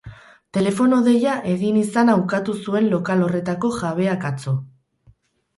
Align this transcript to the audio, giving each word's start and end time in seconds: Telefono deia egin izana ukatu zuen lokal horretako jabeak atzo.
Telefono 0.57 0.97
deia 1.07 1.35
egin 1.51 1.77
izana 1.81 2.15
ukatu 2.21 2.57
zuen 2.63 2.89
lokal 2.95 3.21
horretako 3.27 3.73
jabeak 3.77 4.27
atzo. 4.31 4.57